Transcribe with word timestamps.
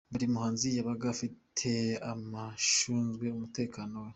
Buri 0.11 0.25
Muhanzi 0.33 0.67
yabaga 0.77 1.05
afite 1.13 1.69
abashunzwe 2.11 3.25
umutekano 3.35 3.95
we. 4.05 4.09